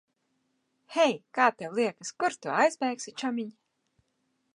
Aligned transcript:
Hei, 0.95 1.11
kā 1.39 1.49
tev 1.59 1.75
liekas, 1.79 2.11
kur 2.23 2.37
tu 2.45 2.53
aizbēgsi, 2.63 3.15
čomiņ? 3.23 3.53